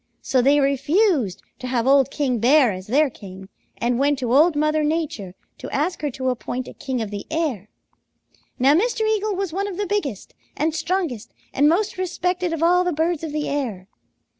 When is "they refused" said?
0.41-1.43